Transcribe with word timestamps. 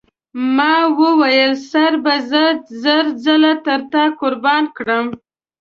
ما 0.55 0.75
وویل 0.99 1.53
سر 1.71 1.93
به 2.03 2.13
زه 2.31 2.43
زر 2.81 3.05
ځله 3.23 3.53
تر 3.65 3.79
تا 3.91 4.03
قربان 4.19 4.63
کړم. 4.77 5.05